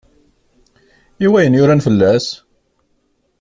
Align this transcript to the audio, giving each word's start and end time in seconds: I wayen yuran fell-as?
I 1.25 1.27
wayen 1.31 1.57
yuran 1.57 1.83
fell-as? 1.85 2.25